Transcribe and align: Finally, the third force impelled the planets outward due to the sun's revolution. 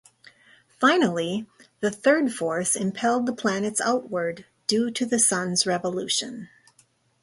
Finally, 0.79 1.45
the 1.79 1.91
third 1.91 2.33
force 2.33 2.75
impelled 2.75 3.27
the 3.27 3.31
planets 3.33 3.79
outward 3.79 4.47
due 4.65 4.89
to 4.89 5.05
the 5.05 5.19
sun's 5.19 5.67
revolution. 5.67 6.49